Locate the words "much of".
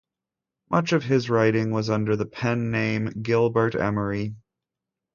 0.71-1.03